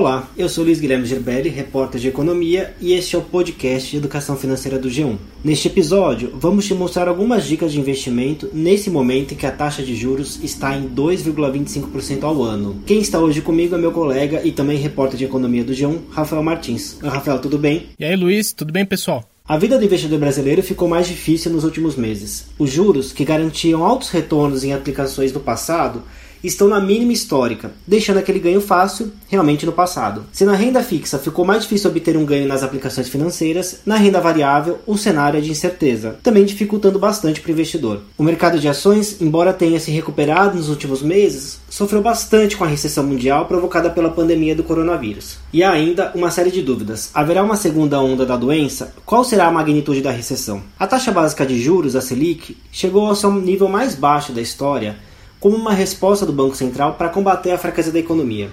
[0.00, 3.98] Olá, eu sou Luiz Guilherme Gerbelli, repórter de economia, e este é o podcast de
[3.98, 5.18] educação financeira do G1.
[5.44, 9.82] Neste episódio, vamos te mostrar algumas dicas de investimento nesse momento em que a taxa
[9.82, 12.82] de juros está em 2,25% ao ano.
[12.86, 16.42] Quem está hoje comigo é meu colega e também repórter de economia do G1, Rafael
[16.42, 16.98] Martins.
[17.02, 17.88] Rafael, tudo bem?
[17.98, 19.28] E aí, Luiz, tudo bem, pessoal?
[19.46, 22.46] A vida do investidor brasileiro ficou mais difícil nos últimos meses.
[22.56, 26.02] Os juros, que garantiam altos retornos em aplicações do passado,
[26.42, 30.24] estão na mínima histórica, deixando aquele ganho fácil realmente no passado.
[30.32, 34.20] Se na renda fixa ficou mais difícil obter um ganho nas aplicações financeiras, na renda
[34.20, 38.00] variável o cenário é de incerteza, também dificultando bastante para o investidor.
[38.16, 42.68] O mercado de ações, embora tenha se recuperado nos últimos meses, sofreu bastante com a
[42.68, 45.38] recessão mundial provocada pela pandemia do coronavírus.
[45.52, 47.10] E há ainda uma série de dúvidas.
[47.14, 48.94] Haverá uma segunda onda da doença?
[49.04, 50.62] Qual será a magnitude da recessão?
[50.78, 54.96] A taxa básica de juros, a Selic, chegou ao seu nível mais baixo da história
[55.40, 58.50] como uma resposta do Banco Central para combater a fraqueza da economia.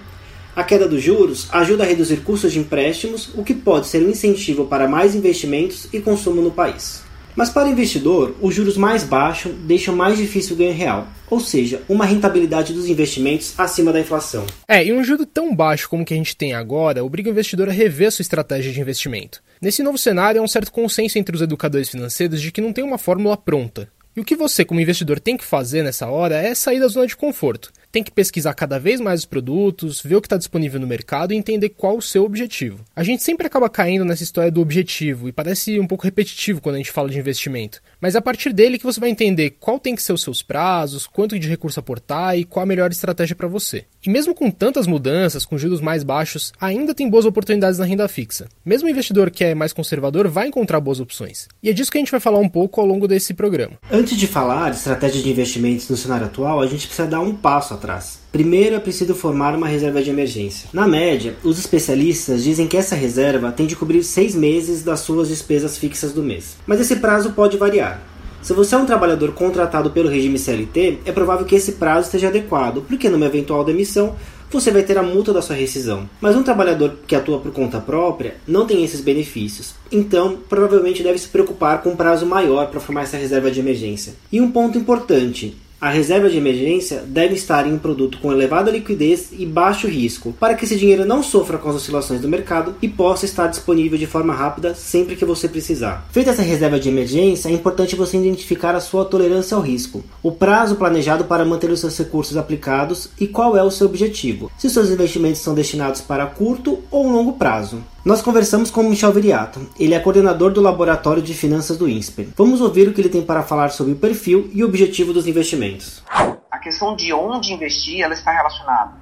[0.55, 4.09] A queda dos juros ajuda a reduzir custos de empréstimos, o que pode ser um
[4.09, 7.06] incentivo para mais investimentos e consumo no país.
[7.36, 11.39] Mas para o investidor, os juros mais baixos deixam mais difícil o ganho real, ou
[11.39, 14.48] seja, uma rentabilidade dos investimentos acima da inflação.
[14.67, 17.31] É, e um juro tão baixo como o que a gente tem agora obriga o
[17.31, 19.44] investidor a rever sua estratégia de investimento.
[19.61, 22.83] Nesse novo cenário, há um certo consenso entre os educadores financeiros de que não tem
[22.83, 23.88] uma fórmula pronta.
[24.18, 27.06] E o que você, como investidor, tem que fazer nessa hora é sair da zona
[27.06, 27.72] de conforto.
[27.92, 31.34] Tem que pesquisar cada vez mais os produtos, ver o que está disponível no mercado
[31.34, 32.84] e entender qual o seu objetivo.
[32.95, 36.76] A gente sempre acaba caindo nessa história do objetivo e parece um pouco repetitivo quando
[36.76, 37.80] a gente fala de investimento.
[38.02, 40.42] Mas é a partir dele que você vai entender qual tem que ser os seus
[40.42, 43.86] prazos, quanto de recurso aportar e qual a melhor estratégia para você.
[44.08, 48.08] E mesmo com tantas mudanças, com juros mais baixos, ainda tem boas oportunidades na renda
[48.08, 48.47] fixa.
[48.66, 51.49] Mesmo o investidor que é mais conservador vai encontrar boas opções.
[51.61, 53.73] E é disso que a gente vai falar um pouco ao longo desse programa.
[53.91, 57.36] Antes de falar de estratégia de investimentos no cenário atual, a gente precisa dar um
[57.36, 58.19] passo atrás.
[58.31, 60.69] Primeiro é preciso formar uma reserva de emergência.
[60.71, 65.27] Na média, os especialistas dizem que essa reserva tem de cobrir seis meses das suas
[65.27, 66.55] despesas fixas do mês.
[66.65, 68.02] Mas esse prazo pode variar.
[68.42, 72.27] Se você é um trabalhador contratado pelo regime CLT, é provável que esse prazo esteja
[72.27, 74.15] adequado, porque numa eventual demissão
[74.49, 76.09] você vai ter a multa da sua rescisão.
[76.21, 79.76] Mas um trabalhador que atua por conta própria não tem esses benefícios.
[79.92, 84.14] Então, provavelmente deve se preocupar com um prazo maior para formar essa reserva de emergência.
[84.31, 88.71] E um ponto importante: a reserva de emergência deve estar em um produto com elevada
[88.71, 92.76] liquidez e baixo risco, para que esse dinheiro não sofra com as oscilações do mercado
[92.82, 96.08] e possa estar disponível de forma rápida sempre que você precisar.
[96.11, 100.32] Feita essa reserva de emergência, é importante você identificar a sua tolerância ao risco, o
[100.32, 104.67] prazo planejado para manter os seus recursos aplicados e qual é o seu objetivo, se
[104.67, 107.83] os seus investimentos são destinados para curto ou longo prazo.
[108.08, 112.30] Nós conversamos com Michel Viriato, ele é coordenador do Laboratório de Finanças do INSPER.
[112.38, 116.02] Vamos ouvir o que ele tem para falar sobre o perfil e objetivo dos investimentos.
[116.50, 118.94] A questão de onde investir, ela está relacionada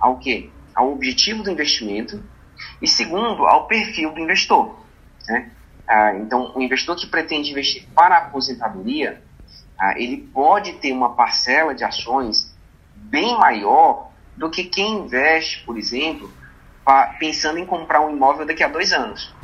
[0.00, 0.48] ao quê?
[0.74, 2.24] Ao objetivo do investimento
[2.80, 4.74] e segundo, ao perfil do investidor.
[5.28, 5.50] Né?
[5.86, 9.22] Ah, então, o investidor que pretende investir para a aposentadoria,
[9.78, 12.56] ah, ele pode ter uma parcela de ações
[12.96, 16.32] bem maior do que quem investe, por exemplo,
[17.18, 19.34] pensando em comprar um imóvel daqui a dois anos.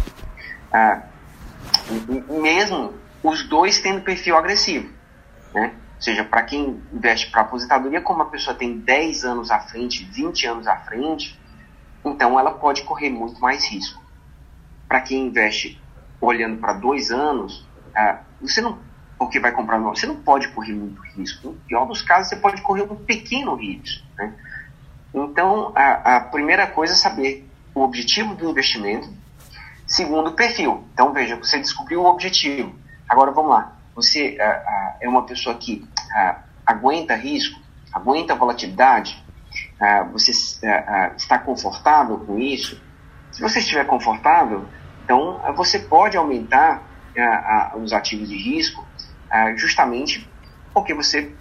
[0.73, 1.03] Ah,
[2.29, 4.89] mesmo os dois tendo perfil agressivo.
[5.55, 5.75] Né?
[5.97, 10.05] Ou seja, para quem investe para aposentadoria, como a pessoa tem 10 anos à frente,
[10.05, 11.39] 20 anos à frente,
[12.05, 14.03] então ela pode correr muito mais risco.
[14.89, 15.81] Para quem investe
[16.21, 18.79] olhando para dois anos, ah, você não,
[19.19, 21.49] porque vai comprar um você não pode correr muito risco.
[21.49, 24.07] No pior dos casos, você pode correr um pequeno risco.
[24.17, 24.35] Né?
[25.13, 29.13] Então, a, a primeira coisa é saber o objetivo do investimento.
[29.87, 30.85] Segundo, o perfil.
[30.93, 32.75] Então, veja, você descobriu o objetivo.
[33.09, 33.77] Agora, vamos lá.
[33.95, 35.85] Você uh, uh, é uma pessoa que
[36.65, 37.61] aguenta risco,
[37.93, 39.23] aguenta volatilidade,
[40.13, 40.33] você
[41.17, 42.81] está confortável com isso.
[43.33, 44.67] Se você estiver confortável,
[45.05, 46.83] então você pode aumentar
[47.77, 48.85] os ativos de risco
[49.57, 50.29] justamente
[50.73, 51.33] porque você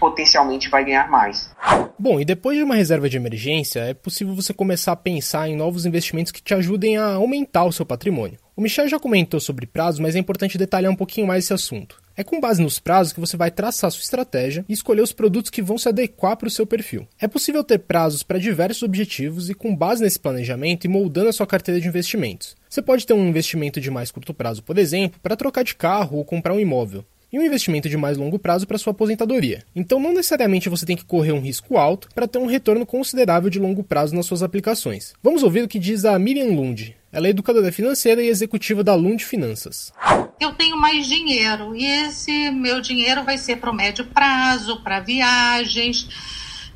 [0.00, 1.54] potencialmente vai ganhar mais.
[1.98, 5.54] Bom, e depois de uma reserva de emergência, é possível você começar a pensar em
[5.54, 8.38] novos investimentos que te ajudem a aumentar o seu patrimônio.
[8.56, 12.00] O Michel já comentou sobre prazos, mas é importante detalhar um pouquinho mais esse assunto.
[12.16, 15.50] É com base nos prazos que você vai traçar sua estratégia e escolher os produtos
[15.50, 17.08] que vão se adequar para o seu perfil.
[17.18, 21.32] É possível ter prazos para diversos objetivos e, com base nesse planejamento, e moldando a
[21.32, 22.54] sua carteira de investimentos.
[22.68, 26.18] Você pode ter um investimento de mais curto prazo, por exemplo, para trocar de carro
[26.18, 29.64] ou comprar um imóvel e um investimento de mais longo prazo para sua aposentadoria.
[29.74, 33.50] Então, não necessariamente você tem que correr um risco alto para ter um retorno considerável
[33.50, 35.14] de longo prazo nas suas aplicações.
[35.22, 36.96] Vamos ouvir o que diz a Miriam Lund.
[37.12, 39.92] Ela é educadora financeira e executiva da Lund Finanças.
[40.38, 45.00] Eu tenho mais dinheiro e esse meu dinheiro vai ser para o médio prazo, para
[45.00, 46.08] viagens.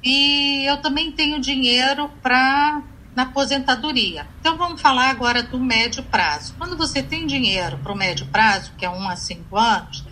[0.03, 2.83] E eu também tenho dinheiro para
[3.15, 4.27] na aposentadoria.
[4.41, 6.55] Então vamos falar agora do médio prazo.
[6.59, 10.05] Quando você tem dinheiro para o médio prazo, que é 1 a 5 anos,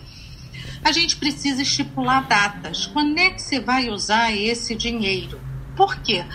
[0.83, 2.85] a gente precisa estipular datas.
[2.87, 5.39] Quando é que você vai usar esse dinheiro?
[5.75, 6.25] Por quê?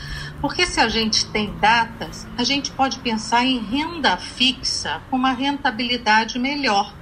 [0.41, 5.33] Porque se a gente tem datas, a gente pode pensar em renda fixa com uma
[5.33, 6.93] rentabilidade melhor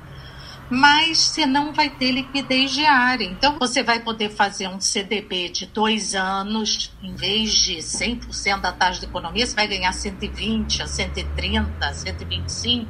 [0.68, 3.24] mas você não vai ter liquidez diária.
[3.24, 8.72] Então, você vai poder fazer um CDB de dois anos, em vez de 100% da
[8.72, 12.86] taxa de economia, você vai ganhar 120, a 130, 125%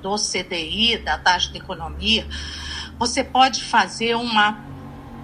[0.00, 2.26] do CDI, da taxa de economia.
[2.98, 4.58] Você pode fazer uma,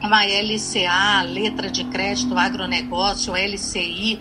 [0.03, 4.21] uma LCA, letra de crédito agronegócio, LCI,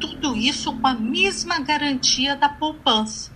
[0.00, 3.30] tudo isso com a mesma garantia da poupança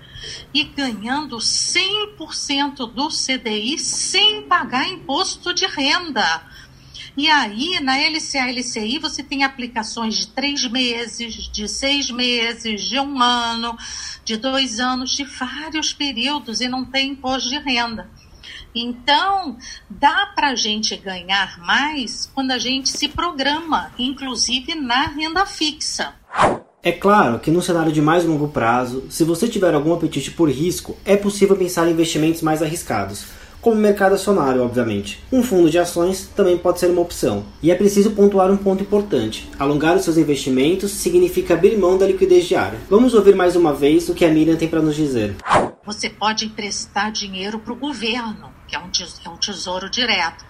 [0.53, 6.43] e ganhando 100% do CDI sem pagar imposto de renda.
[7.17, 12.99] E aí, na LCA LCI, você tem aplicações de três meses, de seis meses, de
[12.99, 13.77] um ano,
[14.25, 18.09] de dois anos, de vários períodos e não tem imposto de renda.
[18.75, 19.57] Então,
[19.89, 26.15] dá para a gente ganhar mais quando a gente se programa, inclusive na renda fixa.
[26.83, 30.49] É claro que no cenário de mais longo prazo, se você tiver algum apetite por
[30.49, 33.27] risco, é possível pensar em investimentos mais arriscados,
[33.61, 35.23] como o mercado acionário, obviamente.
[35.31, 37.45] Um fundo de ações também pode ser uma opção.
[37.63, 42.07] E é preciso pontuar um ponto importante: alongar os seus investimentos significa abrir mão da
[42.07, 42.79] liquidez diária.
[42.89, 45.37] Vamos ouvir mais uma vez o que a Miriam tem para nos dizer.
[45.85, 50.45] Você pode emprestar dinheiro para o governo, que é um é tesouro direto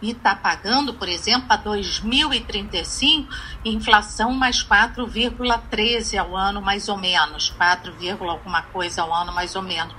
[0.00, 3.32] e está pagando, por exemplo, a 2035,
[3.64, 7.94] inflação mais 4,13 ao ano, mais ou menos, 4,
[8.28, 9.94] alguma coisa ao ano, mais ou menos.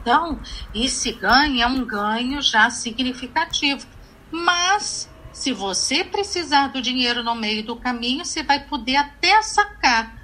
[0.00, 0.38] Então,
[0.74, 3.86] esse ganho é um ganho já significativo.
[4.30, 10.14] Mas, se você precisar do dinheiro no meio do caminho, você vai poder até sacar,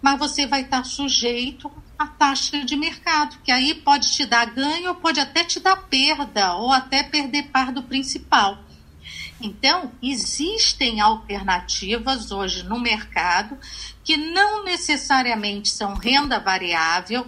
[0.00, 4.94] mas você vai estar sujeito à taxa de mercado, que aí pode te dar ganho
[4.94, 8.58] pode até te dar perda, ou até perder par do principal.
[9.40, 13.58] Então, existem alternativas hoje no mercado
[14.04, 17.26] que não necessariamente são renda variável,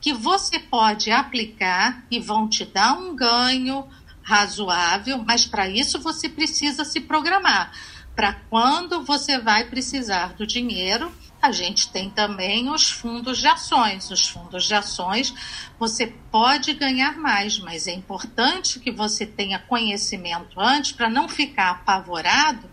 [0.00, 3.86] que você pode aplicar e vão te dar um ganho
[4.22, 7.72] razoável, mas para isso você precisa se programar.
[8.14, 14.08] Para quando você vai precisar do dinheiro a gente tem também os fundos de ações.
[14.12, 15.34] Os fundos de ações
[15.76, 21.70] você pode ganhar mais, mas é importante que você tenha conhecimento antes para não ficar
[21.72, 22.70] apavorado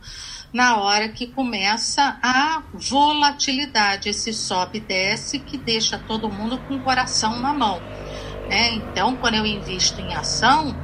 [0.54, 6.76] na hora que começa a volatilidade, esse sobe e desce que deixa todo mundo com
[6.76, 7.82] o coração na mão.
[8.48, 8.74] Né?
[8.74, 10.76] Então, quando eu invisto em ação,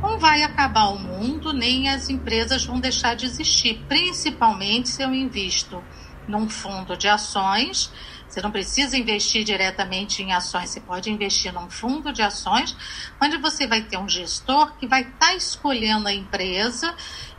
[0.00, 5.14] não vai acabar o mundo, nem as empresas vão deixar de existir, principalmente se eu
[5.14, 5.82] invisto
[6.28, 7.90] num fundo de ações.
[8.28, 12.76] Você não precisa investir diretamente em ações, você pode investir num fundo de ações,
[13.22, 16.94] onde você vai ter um gestor que vai estar tá escolhendo a empresa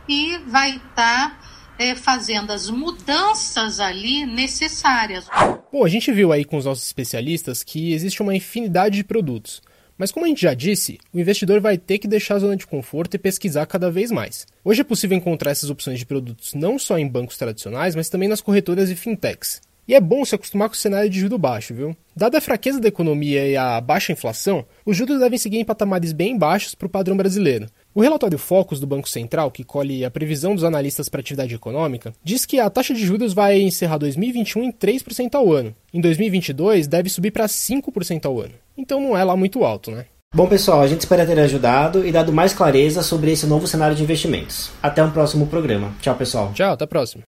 [0.08, 1.40] e vai estar tá,
[1.78, 5.26] é, fazendo as mudanças ali necessárias.
[5.70, 9.60] Bom, a gente viu aí com os nossos especialistas que existe uma infinidade de produtos.
[9.98, 12.66] Mas como a gente já disse, o investidor vai ter que deixar a zona de
[12.66, 14.46] conforto e pesquisar cada vez mais.
[14.64, 18.28] Hoje é possível encontrar essas opções de produtos não só em bancos tradicionais, mas também
[18.28, 19.60] nas corretoras e fintechs.
[19.88, 21.96] E é bom se acostumar com o cenário de juro baixo, viu?
[22.14, 26.12] Dada a fraqueza da economia e a baixa inflação, os juros devem seguir em patamares
[26.12, 27.68] bem baixos para o padrão brasileiro.
[27.96, 31.54] O relatório Focus do Banco Central, que colhe a previsão dos analistas para a atividade
[31.54, 35.74] econômica, diz que a taxa de juros vai encerrar 2021 em 3% ao ano.
[35.94, 38.52] Em 2022, deve subir para 5% ao ano.
[38.76, 40.04] Então não é lá muito alto, né?
[40.34, 43.96] Bom, pessoal, a gente espera ter ajudado e dado mais clareza sobre esse novo cenário
[43.96, 44.70] de investimentos.
[44.82, 45.94] Até um próximo programa.
[46.02, 46.52] Tchau, pessoal.
[46.52, 47.22] Tchau, até a próxima.